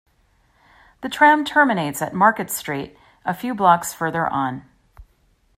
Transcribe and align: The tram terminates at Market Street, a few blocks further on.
The 1.01 1.09
tram 1.09 1.45
terminates 1.45 2.01
at 2.01 2.11
Market 2.15 2.49
Street, 2.49 2.97
a 3.23 3.35
few 3.35 3.53
blocks 3.53 3.93
further 3.93 4.25
on. 4.27 4.63